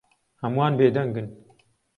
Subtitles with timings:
[0.41, 1.27] هەمووان بێدەنگن.